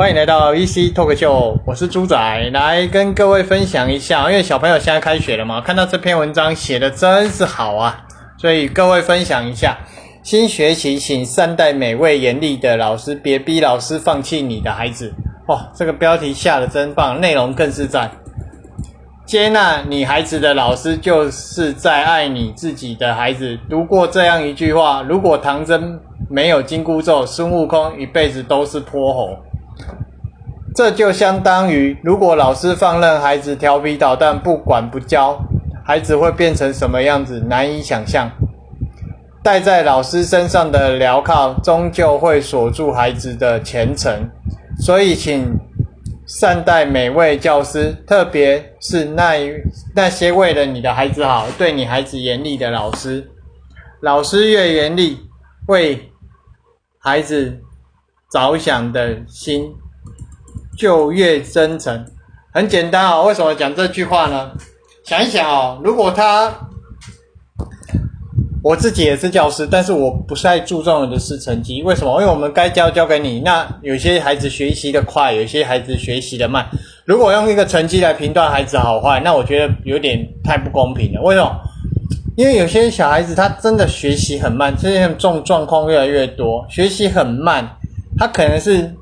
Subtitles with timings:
[0.00, 2.16] 欢迎来到 EC Talk 我是猪仔，
[2.54, 4.30] 来跟各位分享一下。
[4.30, 8.02] 因为小朋友现在开学了嘛，看到这篇文章写的真是好啊，
[8.38, 9.76] 所以各位分享一下。
[10.22, 15.12] 新学期请善待每位严厉的老师，别逼老师放弃你的孩子。
[15.48, 18.10] 哇，这个标题下的真棒，内容更是赞。
[19.26, 23.58] 接纳你孩子的老师，就是在爱你自己的孩子。
[23.68, 29.36] 读过这样一句话：如果唐僧没有紧箍咒，孙悟空一辈子都是泼猴。
[30.74, 35.38] 这就相当于，如果老师放任孩子调皮捣蛋，不管不教，
[35.84, 38.30] 孩子会变成什么样子，难以想象。
[39.42, 44.28] 戴在老师身上的镣铐，终究会锁住孩子的前程。
[44.78, 45.52] 所以，请。
[46.26, 49.34] 善待每位教师，特别是那
[49.96, 53.28] 那些为了你的孩子好、对你孩子严厉的老师。
[54.00, 55.18] 老师越严厉，
[55.66, 56.12] 为
[57.00, 57.58] 孩子
[58.30, 59.74] 着想的心
[60.80, 62.06] 就越真诚。
[62.54, 64.50] 很简单哦，为什么讲这句话呢？
[65.04, 66.50] 想一想哦，如果他。
[68.62, 71.82] 我自己也是教师，但是我不太注重的是成绩。
[71.82, 72.20] 为什么？
[72.20, 73.40] 因为我们该教教给你。
[73.40, 76.66] 那有些孩子学习的快，有些孩子学习的慢。
[77.06, 81.22] 如果用一个成绩来评断孩子好坏，那我觉得有点太不公平了。
[81.22, 81.50] 为什么？
[82.36, 87.66] 因为有些小孩子他真的学习很慢，这些种状况越来越多，学习很慢，
[88.18, 88.94] 他可能是。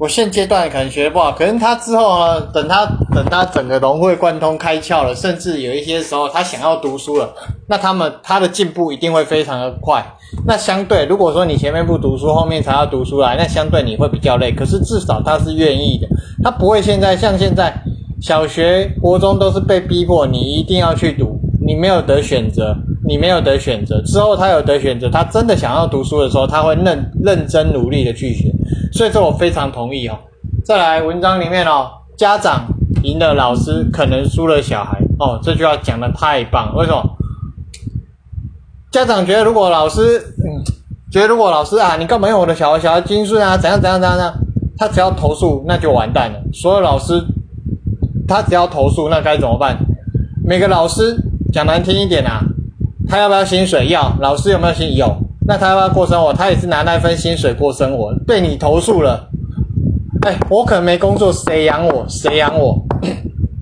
[0.00, 7.30] 我现阶段可能学不好，可能他之后呢，等他等他整个融会贯通、开窍了，甚至有一些时候他想要读书了，
[7.68, 10.02] 那他们他的进步一定会非常的快。
[10.46, 14.50] 那相对如果说你前面不读书，后面才要读书来，那相对你会比较累。
[14.50, 16.08] 可是至少他是愿意的，
[16.42, 17.70] 他不会现在像现在
[18.22, 22.74] 小学、国中都是被逼迫，你一定要去读，你没有得选择，
[23.10, 24.00] 你没有得选择。
[24.02, 28.52] 之后他有得选择，他真的想要读书的时候，他会认认真努力的去学。
[28.92, 30.16] 所以说我非常同意哦。
[30.64, 32.66] 再来文章里面哦，家长
[33.02, 35.40] 赢了老师，可能输了小孩哦。
[35.42, 37.02] 这句话讲的太棒，为什么？
[38.92, 40.62] 家长觉得如果老师，嗯，
[41.10, 42.78] 觉得如果老师啊，你干嘛用我的小孩？
[42.78, 44.32] 小孩金顺啊，怎样怎样怎样呢？
[44.78, 46.40] 他只要投诉，那就完蛋了。
[46.52, 47.20] 所有老师，
[48.28, 49.76] 他只要投诉，那该怎么办？
[50.44, 51.16] 每个老师
[51.52, 52.40] 讲难听一点啊，
[53.10, 53.88] 他要不要薪水？
[53.88, 54.14] 要。
[54.20, 54.94] 老师有没有薪？
[54.94, 55.12] 有。
[55.48, 58.14] 那他要不要过生活，他也是拿那份薪水过生活。
[58.24, 59.28] 被你投诉了，
[60.22, 62.06] 哎，我可能没工作，谁养我？
[62.08, 62.80] 谁养我？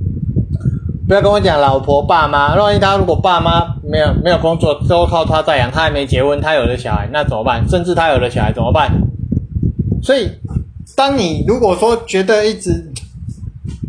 [1.09, 2.55] 不要跟我讲老婆、爸妈。
[2.57, 7.67] 万一他如果爸妈没有没有工作，都靠他在养，他还没结婚，他有了小孩，那怎么办？
[7.67, 8.93] 甚至他有了小孩怎么办？
[10.03, 10.31] 所以，
[10.95, 12.93] 当你如果说觉得一直。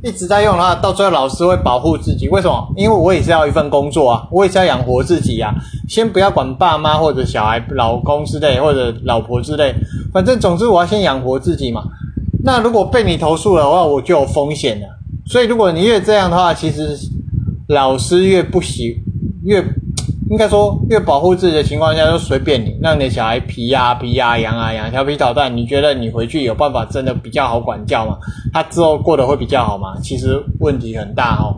[0.04, 2.30] 一直在用的话，到最后老师会保护自己。
[2.30, 2.74] 为什么？
[2.78, 5.54] 因为我也是要一份工作啊，我也是要养活自己呀。
[5.88, 9.74] 先不要管爸妈或者小孩、老公之类或者老婆之类，
[10.14, 11.84] 反正总之我要先养活自己嘛。
[12.44, 14.88] 那如果被你投诉的话，我就有风险了。
[15.26, 16.98] 所以如果你越这样的话，其实
[17.68, 18.96] 老师越不喜
[19.44, 19.64] 越。
[20.30, 25.58] 应该说，越保护自己的情况下，就随便你，让你的小孩皮呀皮呀、痒啊痒、调皮捣蛋。
[25.58, 28.16] 你觉得你回去有办法真的比较好管教吗？
[28.54, 29.96] 他之后过得会比较好吗？
[30.04, 31.56] 其实问题很大哦。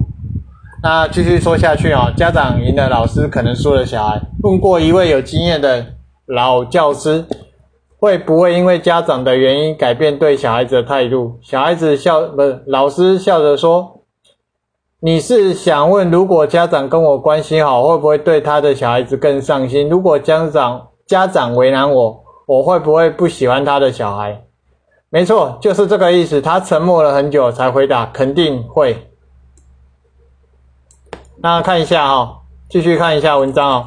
[0.81, 4.21] 那继续说下去哦，家长赢的老师可能输了小孩。
[4.41, 5.85] 问过一位有经验的
[6.25, 7.25] 老教师，
[7.99, 11.37] 会不会因为家长的原因改变对小孩子的态度？
[11.41, 14.00] 小孩子笑不是，老师笑着说。
[15.03, 19.89] 你是想问，如果家长跟我关系好，会不会对他的小孩子更上心？
[19.89, 24.43] 如果家长家长为难我，我会不会不喜欢他的小孩？
[25.09, 26.39] 没错，就是这个意思。
[26.39, 29.07] 他沉默了很久才回答：肯定会。
[31.41, 33.85] 那看一下哈，继续看一下文章哦。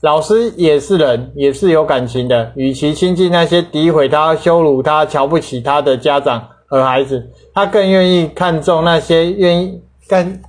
[0.00, 2.50] 老师也是人，也是有感情的。
[2.56, 10.42] 与其亲近那些诋毁他、羞辱他、瞧不起他的家长和孩子，他更愿意看重那些愿意跟。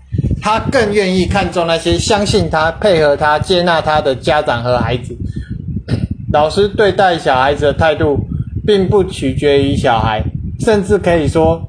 [0.47, 5.13] 他更愿意看重那些相信他、配合他、接纳他的家长和孩子。
[6.31, 8.17] 老师对待小孩子的态度，
[8.65, 10.23] 并不取决于小孩，
[10.61, 11.61] 甚至可以说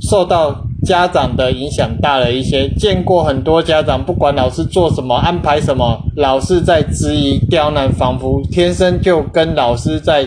[0.00, 2.66] 受到家长的影响大了一些。
[2.70, 10.26] 见过很多家长，不管老师做什么、安排什么，老是在质疑、刁难，仿佛天生就跟老师在，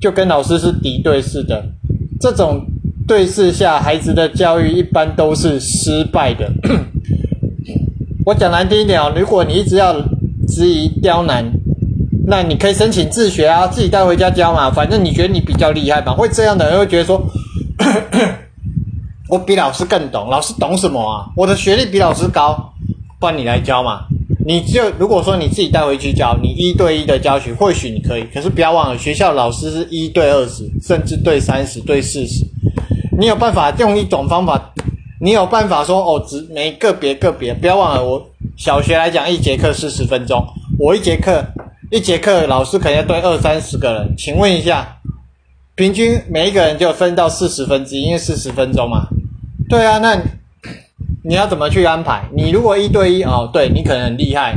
[0.00, 1.64] 就跟老师是敌对似的。
[2.20, 2.64] 这种
[3.08, 6.48] 对视下，孩子的教育一般都是失败的。
[8.28, 9.98] 我讲难听一点哦，如果你一直要
[10.46, 11.50] 质疑刁难，
[12.26, 14.70] 那你可以申请自学啊，自己带回家教嘛。
[14.70, 17.18] 反正你觉得你比较厉害嘛，会这样的人会觉得说，
[19.30, 21.24] 我比老师更懂，老师懂什么啊？
[21.34, 22.70] 我的学历比老师高，
[23.18, 24.02] 不然你来教嘛。
[24.46, 28.24] 你就如果说你自己带回去教，你一对一的教学，或许你可以。
[28.24, 32.44] 可是不要忘了，学校老师是一对二十，甚至对三十、对四十。
[33.18, 34.74] 你有办法用一种方法，
[35.20, 40.44] 你有办法说哦，只每个别个别，不要忘了，我小学来讲一节课四十分钟，
[40.78, 41.44] 我一节课
[41.90, 44.98] 一节课老师可能要对二三十个人，请问一下，
[45.74, 49.08] 平均每一个人就分到四十分之一，因为四十分钟嘛。
[49.68, 50.16] 对啊，那
[51.24, 52.24] 你要怎么去安排？
[52.32, 54.54] 你如果一对一哦，对你可能很厉害，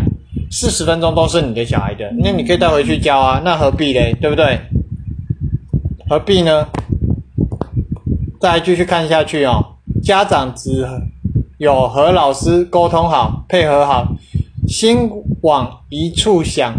[0.52, 4.16] 四十分钟都是你的小孩的，那你可以带回去教啊，那何必嘞？
[4.22, 4.60] 对不对？
[6.08, 6.68] 何必呢？
[8.40, 9.71] 再继续看下去哦，
[10.04, 10.86] 家长只
[11.58, 14.16] 有和老师沟通好，配合好，
[14.68, 15.10] 心
[15.42, 16.74] 往一处想，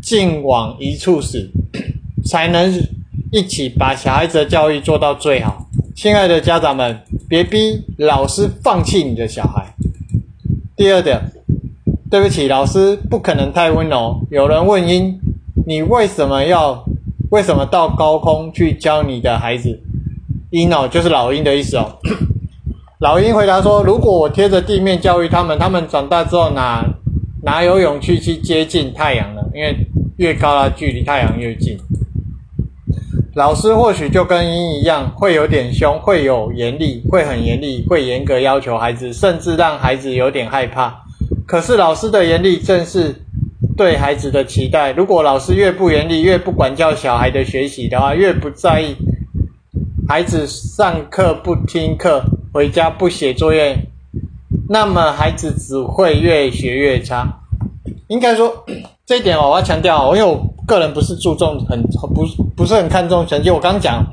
[0.00, 1.50] 劲往一处使，
[2.24, 2.72] 才能
[3.32, 5.66] 一起把小孩子的教育做到最好。
[5.96, 9.74] 亲爱的家长们，别逼老师放弃你的小孩。
[10.76, 11.20] 第二点，
[12.10, 14.20] 对不起，老师不可能太温柔。
[14.30, 15.18] 有人问英，
[15.66, 16.84] 你为什么要？
[17.30, 19.80] 为什么到高空去教你的孩子？
[20.50, 21.96] 鹰哦，就是老鹰的意思哦。
[23.00, 26.84] 老鹰回答说：“如果我贴着地面教育他们，他们长大之后哪
[27.42, 29.40] 哪有勇气去接近太阳呢？
[29.54, 29.74] 因为
[30.18, 31.78] 越高了，距离太阳越近。
[33.34, 41.02] 老师或许就跟鹰一样，会有点凶，会有严厉，会很严厉，会严格要求孩子，甚至让孩子有点害怕。
[41.46, 43.14] 可是老师的严厉正是。”
[43.76, 48.94] 对孩子的期待，如果老师越不严厉，越不管教小孩的学习的话，越不在意
[50.06, 53.78] 孩子上课不听课，回家不写作业，
[54.68, 57.40] 那么孩子只会越学越差。
[58.08, 58.64] 应该说
[59.06, 62.26] 这一点我要强调，因为我个人不是注重很不
[62.56, 63.50] 不是很看重成绩。
[63.50, 64.04] 我刚讲，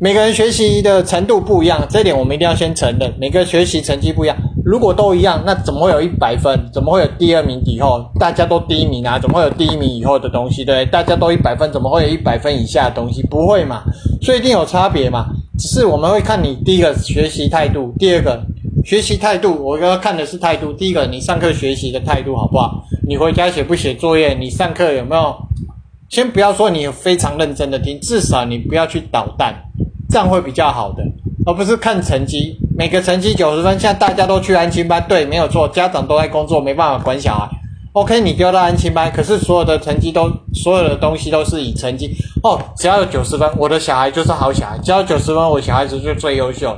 [0.00, 4.36] 每个人学习的程度不一样，这一点我们一定要先承认，每个学习成绩不一样。
[4.64, 6.68] 如果都一样，那怎么会有一百分？
[6.72, 9.18] 怎么会有第二名以后大家都第一名啊？
[9.18, 10.64] 怎么会有第一名以后的东西？
[10.64, 13.22] 对，大家都一百分，怎么会有一百分以下的东西？
[13.28, 13.82] 不会嘛？
[14.20, 15.26] 所以一定有差别嘛？
[15.60, 18.42] 只是我们会看你第一个学习态度，第二个
[18.82, 20.72] 学习态度，我要看的是态度。
[20.72, 22.82] 第一个，你上课学习的态度好不好？
[23.06, 24.32] 你回家写不写作业？
[24.32, 25.36] 你上课有没有？
[26.08, 29.54] 先不要说你非常认真的听，至少你不要去捣蛋，
[30.08, 31.04] 这样会比较好的，
[31.44, 32.56] 而不是看成绩。
[32.74, 37.46] 每个成绩九十分，现在大家都去安心班，对，没有错，家长都在工作，没办法管小孩。
[37.92, 42.08] OK，你丢到安亲班，可是所有的成绩都，所有的东西都是以成绩
[42.40, 46.76] 哦，只要有九十分，我的小孩就是好小孩，只要九十分，我小孩子就最优秀。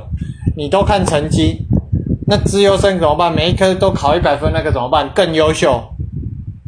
[0.57, 1.67] 你都看成绩，
[2.25, 3.31] 那资优生怎么办？
[3.33, 5.07] 每一科都考一百分，那个怎么办？
[5.13, 5.83] 更优秀，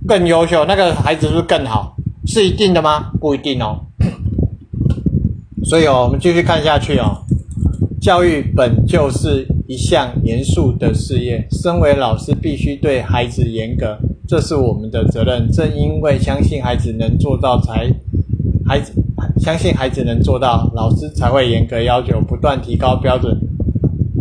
[0.07, 1.95] 更优秀，那个孩子是不是更好？
[2.27, 3.11] 是一定的吗？
[3.19, 3.79] 不一定哦。
[5.63, 7.23] 所以哦，我们继续看下去哦。
[7.99, 15.49] 教育本就是一项严肃的事业，身为老师必须对孩子严格，这是我们的责任。
[15.51, 17.87] 正因为相信孩子能做到，才
[18.65, 18.93] 孩子
[19.39, 23.37] 相信孩子能做到，老师才会严格要求，不断提高标准，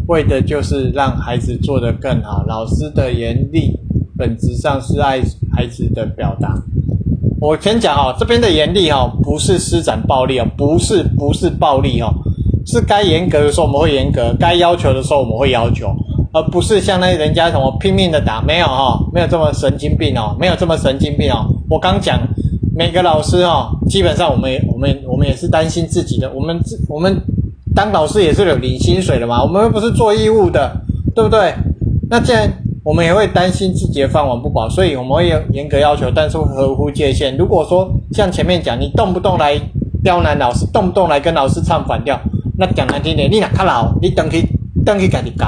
[0.07, 2.45] 为的就是让孩子做得更好。
[2.47, 3.71] 老师的严厉
[4.17, 5.23] 本质上是爱
[5.53, 6.55] 孩子的表达。
[7.41, 12.13] 我先讲哦，这边的严厉哦，不是施展暴力哦，不是不是暴力哦。
[12.67, 15.95] 是该严格的时候我们会严格，该要求的时候我们会要求，
[16.35, 21.47] 而不是像那人家什么拼命的打，没有哈，没有这么神经病哦，没有这么神经病哦。
[21.71, 22.19] 我刚讲
[22.75, 27.17] 每个老师哦，基本上我们我们我们也是担心自己的，我们我们
[27.73, 30.77] 当老师也是有领薪水的嘛，我们又不是做义务的，
[31.15, 31.55] 对不对？
[32.11, 37.37] 那既然我们也会担心自己的饭碗不保，所以我们会严格要求，但是合乎界限。
[37.37, 39.57] 如果说像前面讲，你动不动来
[40.03, 42.21] 刁难老师，动不动来跟老师唱反调。
[42.59, 44.45] 那讲难听点，你若较老，你登去
[44.85, 45.47] 登去家己教，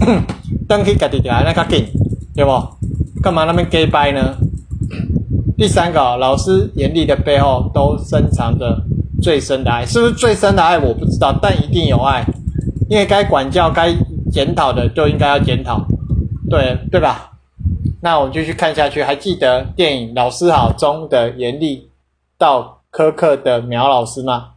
[0.68, 1.86] 登去家己教那较紧，
[2.34, 2.50] 对不？
[3.22, 4.36] 干嘛那么假掰呢？
[5.56, 8.82] 第三个，老师严厉的背后都深藏着
[9.22, 10.78] 最深的爱，是不是最深的爱？
[10.78, 12.24] 我不知道，但一定有爱，
[12.88, 13.94] 因为该管教、该
[14.30, 15.84] 检讨的就应该要检讨，
[16.50, 17.32] 对对吧？
[18.02, 21.88] 那我们继续看下去，还记得电影《老师好》中的严厉
[22.36, 24.50] 到苛刻的苗老师吗？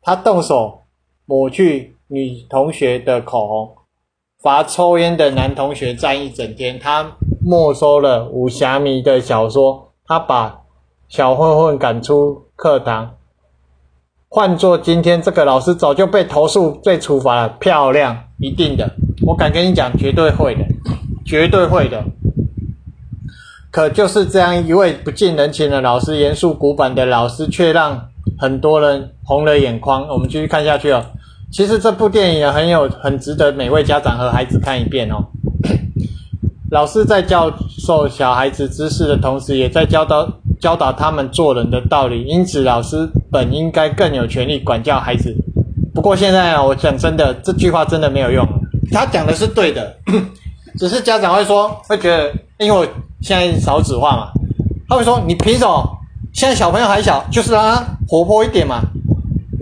[0.00, 0.82] 他动手。
[1.28, 3.75] 抹去女同学的口红，
[4.46, 6.78] 罚抽烟的男同学站一整天。
[6.78, 10.60] 他没收了武侠迷的小说，他把
[11.08, 13.16] 小混混赶出课堂。
[14.28, 17.48] 换做今天这个老师，早就被投诉、被处罚了。
[17.58, 18.88] 漂亮，一定的，
[19.26, 20.64] 我敢跟你讲，绝对会的，
[21.24, 22.04] 绝对会的。
[23.72, 30.06] 可就是这样一位不近人情的老师，严肃古板的老师，却让很多人红了眼眶。
[30.06, 31.04] 我们继续看下去哦。
[31.52, 35.24] 其实这部电影也很有很值得每位家长和孩子看一遍哦。
[36.70, 40.28] 老师在教授小孩子知识的同时，也在教导
[40.60, 42.24] 教导他们做人的道理。
[42.24, 45.34] 因此，老师本应该更有权利管教孩子，
[45.94, 48.44] 不过现在啊，我讲真的，这句话真的没有用。
[48.90, 49.96] 他讲的是对的，
[50.76, 52.86] 只是家长会说，会觉得，因为我
[53.20, 54.32] 现在少子化嘛，
[54.88, 55.98] 他会说，你凭什么？
[56.32, 58.82] 现在小朋友还小，就是让他活泼一点嘛。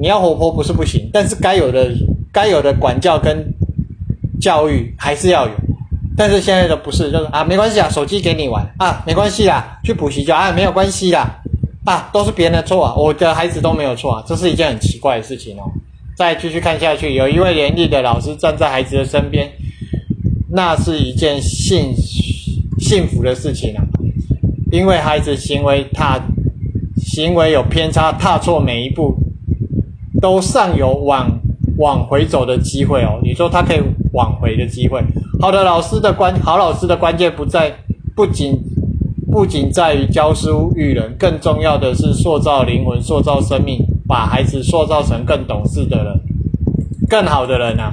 [0.04, 1.90] 你要活泼不是不行，但是该有的
[2.30, 3.42] 该有的管教跟
[4.38, 5.54] 教育还是要有。
[6.14, 11.40] 但是现在的不是，就是啊，没关系啊，手机给你玩啊，没关系啦，去补习就啊，没有关系啦，
[11.86, 15.62] 啊，都是别人的错啊，我的孩子都没有错啊，这是一件很奇怪的事情哦。
[16.14, 19.50] 再继续看下去，有一位严厉的老师站在孩子的身边，
[20.50, 21.94] 那是一件幸
[22.78, 23.80] 幸福的事情啊，
[24.70, 26.20] 因为孩子行为踏
[26.98, 29.16] 行为有偏差，踏错每一步，
[30.24, 31.28] 都尚有往
[31.76, 33.20] 往回走的机会哦。
[33.22, 33.82] 你说他可以
[34.14, 34.98] 挽回的机会？
[35.38, 37.70] 好的老师的关好老师的关键不在
[38.16, 38.58] 不仅
[39.30, 43.84] 不仅在于教书育人，更重要的是塑造灵魂，塑造生命。
[44.06, 46.20] 把孩子塑造成更懂事的人，
[47.08, 47.90] 更好的人啊！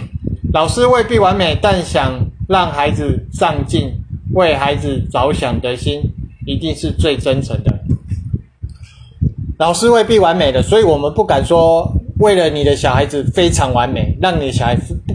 [0.52, 2.12] 老师未必完美，但想
[2.46, 3.90] 让孩子上进、
[4.34, 6.02] 为孩子着想的心，
[6.46, 7.73] 一定是最真诚的。
[9.58, 15.14] 老师未必完美的，所以我们不敢说为了你的小孩子非常完美，让你的小孩子不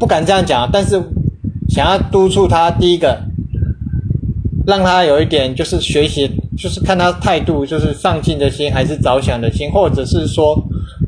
[0.00, 0.68] 不敢这样讲。
[0.72, 1.02] 但是
[1.68, 3.18] 想要督促他，第一个
[4.66, 6.30] 让他有一点就是学习。
[6.56, 10.56] 就是看他态度，就是上进的心还是着想的心，或者是说，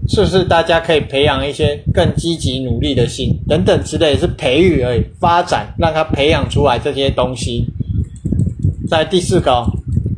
[0.08, 7.64] 是不是大家可以培养一些更积极努力的心等等之类，是培育而已，发展让他培养出来这些东西。
[8.88, 9.64] 在第四个，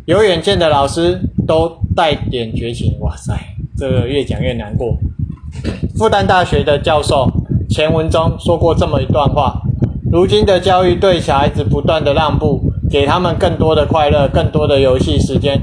[0.07, 2.97] 有远见的老师都带点绝情。
[3.01, 3.35] 哇塞，
[3.77, 4.97] 这个越讲越难过。
[5.99, 7.29] 复旦大学的教授
[7.69, 9.61] 钱文忠说过这么一段话：
[10.13, 12.61] 如今的教育对小孩子不断的让步。
[12.91, 15.61] 给他们更多的快乐，更多的游戏时间。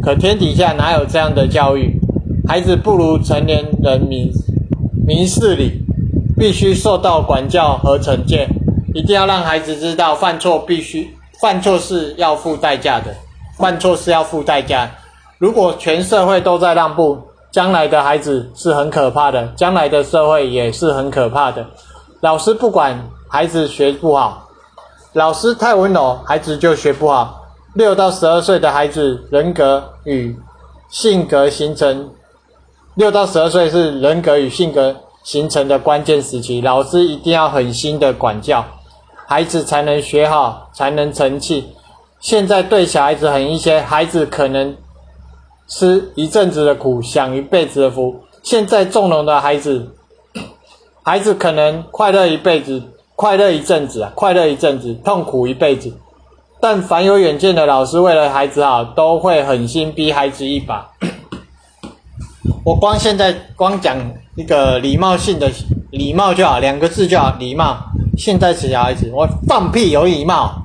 [0.00, 1.98] 可天底下哪有这样的教育？
[2.46, 4.30] 孩子不如成年人明
[5.04, 5.82] 明事理，
[6.38, 8.46] 必须受到管教和惩戒。
[8.94, 11.10] 一定要让孩子知道，犯错必须
[11.40, 13.12] 犯错是要付代价的，
[13.58, 14.88] 犯错是要付代价。
[15.40, 17.18] 如果全社会都在让步，
[17.50, 21.64] 将来的孩子是很可怕的，将来的社会也是很可怕的。
[22.20, 24.46] 老师不管孩子学不好。
[25.14, 27.40] 老师太温柔，孩子就学不好。
[27.72, 30.38] 六到十二岁的孩子人格与
[30.90, 32.10] 性格形成，
[32.96, 36.60] 六到十二岁是人格与性格形成的关键时期。
[36.60, 38.62] 老师一定要狠心的管教，
[39.26, 41.74] 孩子才能学好，才能成器。
[42.20, 44.76] 现在对小孩子狠一些，孩子可能
[45.70, 48.16] 吃一阵子的苦，享一辈子的福。
[48.42, 49.94] 现在纵容的孩子，
[51.02, 52.82] 孩子可能快乐一辈子。
[53.14, 55.94] 快乐一阵子啊，快乐一阵子，痛苦一辈子。
[56.58, 60.90] 但凡有远见的老师，为了孩子好，都会狠心逼孩子一把。
[62.64, 63.98] 我光现在光讲
[64.36, 65.50] 一个礼貌性的
[65.90, 67.76] 礼貌就好，两个字就好，礼貌。
[68.16, 70.62] 现在小孩子，我放屁有礼貌。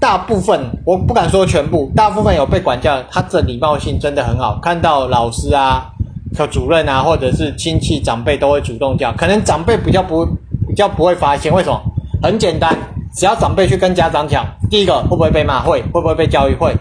[0.00, 4.58] 大部分我不敢说全部，大部分有被管教，他的礼貌性真的很好。
[4.62, 5.90] 看到老师啊、
[6.36, 9.12] 和主任啊，或者是亲戚长辈，都会主动叫。
[9.12, 10.74] 可能长辈比较不比。
[10.76, 11.80] 较不会发现为什么？
[12.22, 12.76] 很简单，
[13.16, 15.60] 只要长辈去跟家长讲，第一个会不会被骂？
[15.60, 16.54] 会，会不会被教育？
[16.54, 16.72] 会。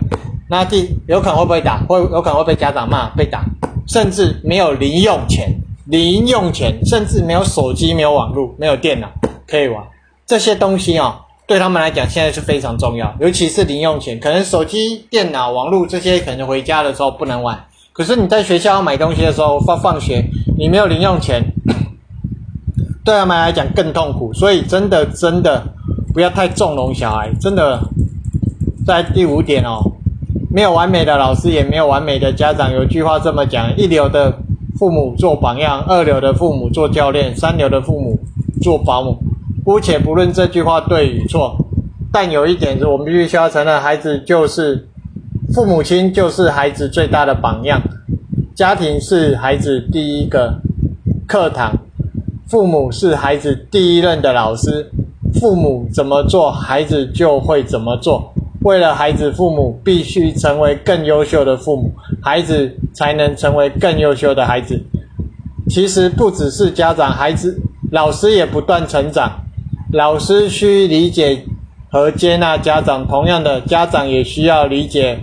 [0.50, 1.78] 那第有可能会不会打？
[1.88, 3.44] 会，有可能会被家长骂、被打，
[3.88, 5.50] 甚至没有零用钱，
[5.86, 9.08] 零用钱，甚至没有手机、没有网络、没有电脑
[9.48, 9.82] 可以玩。
[10.28, 14.20] 这些东西啊，对他们来讲现在是非常重要，尤其是零用钱。
[14.20, 17.58] 可能手机、电脑、网络这些可能回家的时候不能玩，
[17.94, 20.26] 可是你在学校买东西的时候，放放学
[20.58, 21.42] 你没有零用钱。
[23.06, 25.66] 对他们来讲更痛苦，所以真的真的
[26.14, 27.32] 不要太纵容小孩。
[27.40, 27.80] 真的，
[28.86, 29.80] 在第五点哦，
[30.52, 32.74] 没有完美的老师，也没有完美的家长。
[32.74, 34.38] 有句话这么讲：一流的
[34.78, 38.20] 父母做榜样，二流的父母做教练，三流的父母
[38.62, 39.18] 做保姆。
[39.68, 41.58] 姑且不论这句话对与错，
[42.10, 44.88] 但有一点是我们必须要承认：孩子就是
[45.54, 47.82] 父母亲，就是孩子最大的榜样。
[48.56, 50.58] 家庭是孩子第一个
[51.28, 51.78] 课堂。
[52.48, 54.90] 父母是孩子第一任的老师，
[55.34, 58.34] 父母怎么做，孩子就会怎么做。
[58.62, 64.82] 为了孩子，父母必须成为更优秀的父母，孩子才能成为更优秀的孩子。
[65.70, 67.60] 其实不只是家长，孩子、
[67.92, 69.30] 老师也不断成长。
[69.92, 71.44] 老师需理解
[71.90, 75.20] 和接纳家长，同样的，家长也需要理解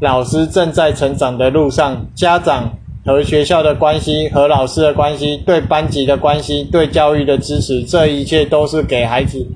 [0.00, 2.06] 老师正在成长的路上。
[2.14, 2.78] 家长。
[3.06, 9.46] 和学校的关系，和老师的关系，对班级的关系，对教育的支持，这一切都是给孩子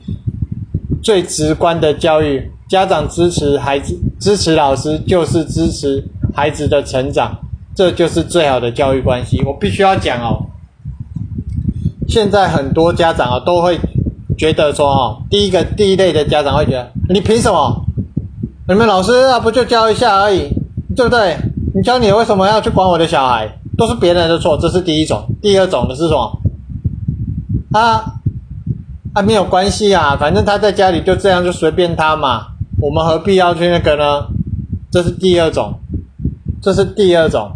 [1.02, 2.52] 最直观的教育。
[2.68, 7.38] 家长支持孩子，支持老师，就是支持孩子的成长。
[7.74, 9.42] 这就是最好的教育关系。
[9.46, 10.44] 我必须要讲哦，
[12.18, 13.78] 现在很多家长啊都会
[14.36, 17.84] 觉得说哦，第一个第一类的家长会觉得，你凭什么？
[18.66, 20.48] 你们老师啊不就教一下而已，
[20.96, 21.36] 对不对？
[21.76, 23.60] 你教你为什么要去管我的小孩？
[23.76, 25.28] 都是别人的错，这是第一种。
[25.40, 26.40] 第二种的是什么？
[27.70, 28.14] 啊
[29.12, 32.48] 啊没有关系啊，反正他在家里就这样，就随便他嘛。
[32.80, 34.26] 我们何必要去那个呢？
[34.90, 35.78] 这是第二种，
[36.60, 37.52] 这是第二种。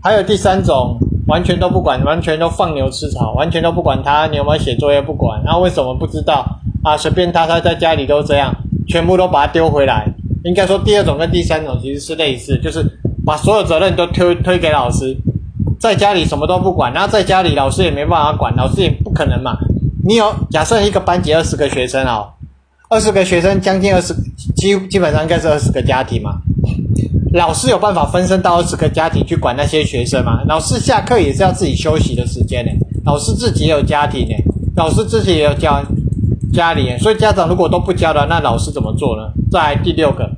[0.00, 5.42] 还有第三种，完全都不管，完全都放牛吃草，完全都不管他，你有没有写作业不管。
[5.44, 6.44] 那为什么不知道
[6.82, 6.96] 啊？
[6.96, 8.54] 随便他，他在家里都这样，
[8.86, 10.06] 全部都把他丢回来。
[10.44, 12.84] 应该说第二种跟第三种其实是类似，就是
[13.24, 15.16] 把所有责任都推推给老师。
[15.78, 19.58] 在家里什么都不管，然后在家里老师也没办法管，老师也不可能嘛。
[20.04, 22.28] 你有假设一个班级二十个学生哦，
[22.88, 24.14] 二十个学生将近二十，
[24.54, 26.40] 基基本上应该是二十个家庭嘛。
[27.36, 30.42] 老师有办法分身到二十个家庭去管那些学生吗？
[30.46, 32.70] 老师下课也是要自己休息的时间呢。
[33.04, 34.34] 老师自己也有家庭呢，
[34.74, 35.84] 老师自己也有教
[36.52, 39.30] 家里，所以家长如果都不教了，那老师怎么做呢？
[39.50, 40.30] 在第六个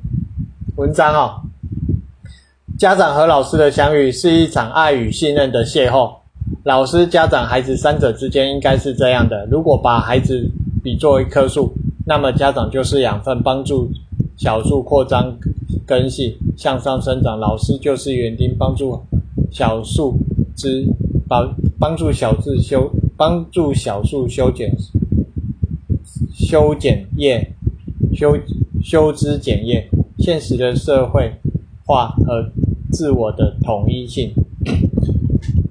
[0.77, 1.41] 文章哦。
[2.77, 6.13] 家长和老师的相遇是一场爱与信任的邂逅。
[6.65, 9.47] 老师、家长、孩子三者之间应该是这样的。
[9.51, 10.49] 如果把孩子
[10.83, 11.73] 比作一棵树，
[12.05, 13.91] 那么家长就是养分，帮助
[14.39, 15.37] 小树扩张
[15.85, 18.99] 根系向上生长；老师就是园丁，帮助
[19.51, 20.17] 小树
[20.57, 20.87] 枝
[21.27, 24.73] 帮帮助小树修帮助小树修剪
[26.33, 27.53] 修剪叶
[28.15, 28.39] 修
[28.83, 29.91] 修枝剪叶。
[30.19, 31.33] 现实的社会
[31.85, 32.51] 化和
[32.93, 34.33] 自我的统一性，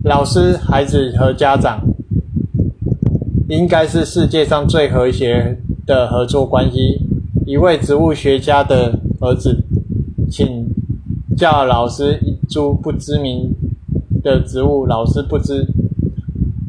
[0.04, 1.82] 老师、孩子和家长
[3.50, 7.07] 应该是世界上最和谐的合作关系。
[7.48, 9.64] 一位植物学家的儿子
[10.30, 10.68] 请
[11.38, 13.56] 教老师一株不知名
[14.22, 15.66] 的植物，老师不知，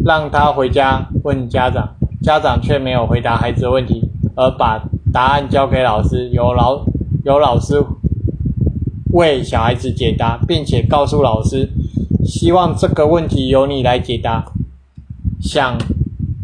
[0.05, 6.87] 让他回家问家长，家长却没有回答孩子的问题，而把答案交给老师，由老
[7.25, 7.85] 由老师。
[9.13, 11.69] 为小孩子解答，并且告诉老师，
[12.25, 14.45] 希望这个问题由你来解答，
[15.41, 15.77] 想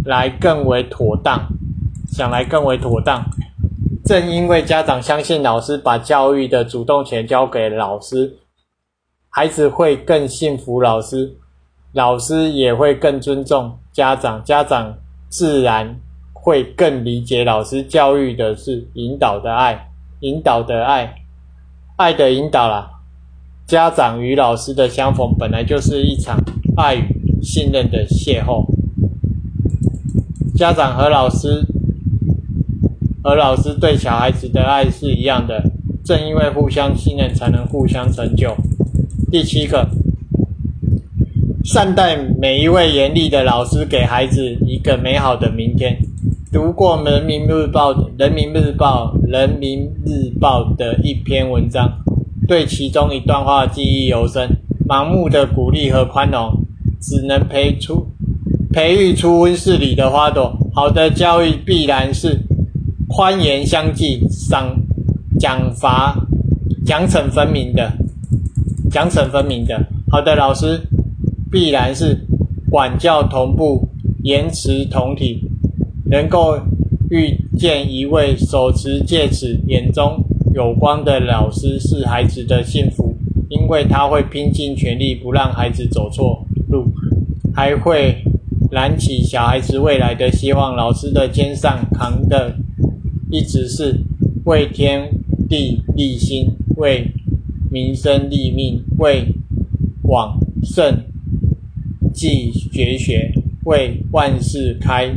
[0.04, 1.46] 来更为妥当，
[2.08, 3.24] 想来更为妥当。
[4.04, 8.36] 正因为家长相信老师，把教育的主动权交给老师，
[9.30, 11.34] 孩子会更信服老师，
[11.92, 14.94] 老师也会更尊重家长，家长
[15.30, 15.98] 自然
[16.34, 17.82] 会更理解老师。
[17.82, 19.88] 教育的是引导的爱，
[20.20, 21.14] 引导的爱。
[21.96, 22.90] 爱的引导啦，
[23.66, 26.36] 家长与老师的相逢本来就是一场
[26.76, 28.66] 爱与信任的邂逅。
[30.56, 31.64] 家长和老师，
[33.24, 35.64] 和老师对小孩子的爱是一样的，
[36.04, 38.54] 正因为互相信任，才能互相成就。
[39.32, 39.88] 第七个，
[41.64, 45.96] 善待每一位严厉的老师，给孩子一个美好的明天。
[46.52, 51.90] 读过《人民日报》《人民日报》《人民日报》的一篇文章，
[52.46, 54.46] 对其中一段话记忆犹深。
[54.86, 56.52] 盲目的鼓励和宽容，
[57.00, 58.06] 只能培出
[58.70, 60.54] 培育出温室里的花朵。
[60.74, 62.38] 好的教育必然是
[63.16, 64.76] 宽严相济、赏
[65.38, 66.16] 奖罚
[66.84, 67.92] 奖惩分明的。
[68.90, 70.80] 奖惩分明的，好的老师
[71.48, 72.18] 必然是
[72.68, 73.88] 管教同步、
[74.24, 75.48] 言辞同体。
[76.06, 76.58] 能够
[77.08, 80.20] 遇见一位手持戒尺、眼中
[80.52, 83.16] 有光的老师，是孩子的幸福，
[83.48, 86.84] 因为他会拼尽全力不让孩子走错路，
[87.54, 88.16] 还会
[88.72, 90.74] 燃起小孩子未来的希望。
[90.74, 92.54] 老师的肩上扛的
[93.34, 93.96] 一直是
[94.44, 95.10] 为天
[95.50, 97.10] 地立心，为
[97.68, 99.26] 民生立命，为
[100.04, 101.02] 往圣
[102.14, 103.32] 继绝学，
[103.64, 105.12] 为万事开。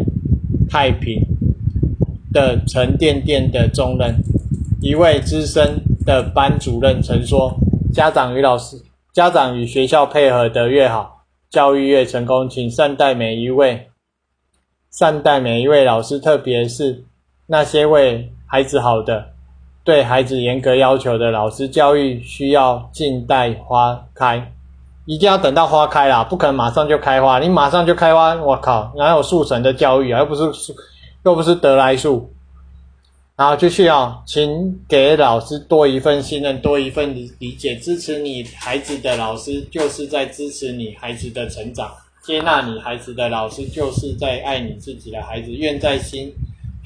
[0.69, 1.21] 太平
[2.33, 4.15] 的沉甸甸的重任，
[4.81, 7.55] 一位资深的班主任曾说
[7.93, 8.81] ：“家长与老师、
[9.13, 12.49] 家长与学校配合得越好，教育越成功。
[12.49, 13.87] 请善待每一位，
[14.91, 17.05] 善待每一位老师，特别是
[17.47, 19.29] 那些为孩子好的、
[19.83, 21.67] 对孩子严格要求的老师。
[21.67, 24.53] 教育需要静待花开。”
[25.07, 27.39] 一定要等到花开啦，不可能马上就开花。
[27.39, 30.19] 你马上就开花，我靠，哪有速成的教育啊？
[30.19, 30.43] 又不是，
[31.23, 32.29] 又不是得来树。
[33.37, 41.89] 然后就需要，请给老师多一份信任，多一份理解，支持你孩子的老师就是在支持你孩子的成长，
[42.21, 45.53] 接纳你孩子的老师就是在爱你自己的孩子。
[45.53, 46.29] 愿在心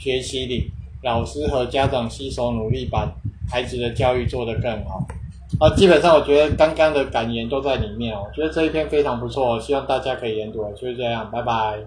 [0.02, 0.72] 学习里，
[1.04, 3.08] 老师和家长携手努力，把
[3.48, 5.06] 孩子的教育做得更好。
[5.60, 11.78] 啊，基本上我觉得刚刚的感言都在里面，我觉得这一篇非常不错，希望大家可以研读，就是这样，拜拜。